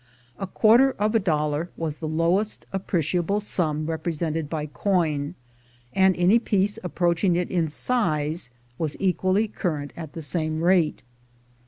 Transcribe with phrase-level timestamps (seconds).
[0.39, 5.35] A quarter of a dollar was the lowest appreciable sum represented by coin,
[5.93, 11.03] and any piece approaching it in size was equally current at the same rate.